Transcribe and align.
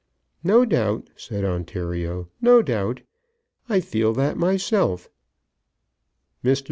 "No 0.43 0.65
doubt," 0.65 1.11
said 1.15 1.45
Ontario; 1.45 2.27
"no 2.41 2.63
doubt. 2.63 3.01
I 3.69 3.79
feel 3.81 4.13
that 4.13 4.35
myself. 4.35 5.09
Mr. 6.43 6.59